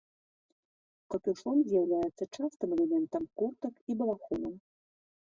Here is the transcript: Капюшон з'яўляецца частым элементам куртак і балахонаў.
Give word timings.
Капюшон 1.15 1.61
з'яўляецца 1.69 2.23
частым 2.39 2.69
элементам 2.81 3.23
куртак 3.39 3.75
і 3.89 4.03
балахонаў. 4.05 4.61